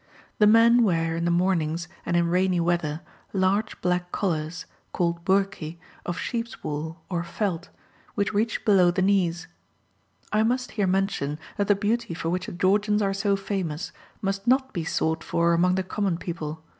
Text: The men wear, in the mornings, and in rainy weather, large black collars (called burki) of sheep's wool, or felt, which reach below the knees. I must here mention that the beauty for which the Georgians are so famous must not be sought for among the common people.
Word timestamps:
The 0.39 0.47
men 0.47 0.81
wear, 0.81 1.15
in 1.15 1.25
the 1.25 1.29
mornings, 1.29 1.87
and 2.07 2.17
in 2.17 2.27
rainy 2.27 2.59
weather, 2.59 3.01
large 3.33 3.79
black 3.81 4.11
collars 4.11 4.65
(called 4.93 5.23
burki) 5.23 5.77
of 6.07 6.17
sheep's 6.17 6.63
wool, 6.63 7.03
or 7.07 7.23
felt, 7.23 7.69
which 8.15 8.33
reach 8.33 8.65
below 8.65 8.89
the 8.89 9.03
knees. 9.03 9.45
I 10.33 10.41
must 10.41 10.71
here 10.71 10.87
mention 10.87 11.37
that 11.57 11.67
the 11.67 11.75
beauty 11.75 12.15
for 12.15 12.31
which 12.31 12.47
the 12.47 12.51
Georgians 12.51 13.03
are 13.03 13.13
so 13.13 13.35
famous 13.35 13.91
must 14.23 14.47
not 14.47 14.73
be 14.73 14.83
sought 14.83 15.23
for 15.23 15.53
among 15.53 15.75
the 15.75 15.83
common 15.83 16.17
people. 16.17 16.63